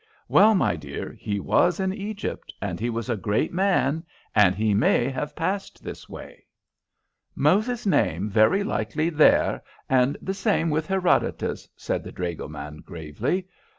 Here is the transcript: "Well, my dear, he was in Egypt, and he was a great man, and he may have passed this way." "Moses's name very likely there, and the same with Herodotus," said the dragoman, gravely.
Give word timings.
"Well, 0.27 0.55
my 0.55 0.75
dear, 0.75 1.11
he 1.11 1.39
was 1.39 1.79
in 1.79 1.93
Egypt, 1.93 2.51
and 2.59 2.79
he 2.79 2.89
was 2.89 3.07
a 3.07 3.15
great 3.15 3.53
man, 3.53 4.03
and 4.33 4.55
he 4.55 4.73
may 4.73 5.09
have 5.09 5.35
passed 5.35 5.83
this 5.83 6.09
way." 6.09 6.47
"Moses's 7.35 7.85
name 7.85 8.27
very 8.27 8.63
likely 8.63 9.11
there, 9.11 9.61
and 9.87 10.17
the 10.19 10.33
same 10.33 10.71
with 10.71 10.87
Herodotus," 10.87 11.69
said 11.77 12.03
the 12.03 12.11
dragoman, 12.11 12.77
gravely. 12.83 13.45